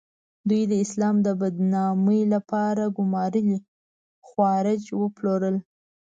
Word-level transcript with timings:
دوی 0.49 0.63
د 0.71 0.73
اسلام 0.85 1.15
د 1.27 1.29
بدنامۍ 1.41 2.21
لپاره 2.33 2.83
ګومارلي 2.97 3.57
خوارج 4.27 4.81
وپلورل. 5.01 5.55